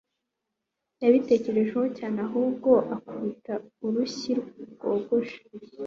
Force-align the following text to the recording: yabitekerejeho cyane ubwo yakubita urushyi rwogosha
yabitekerejeho 1.03 1.81
cyane 1.97 2.19
ubwo 2.41 2.71
yakubita 2.89 3.53
urushyi 3.85 4.31
rwogosha 4.71 5.39